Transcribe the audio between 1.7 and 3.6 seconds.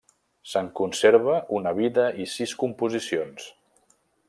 vida i sis composicions.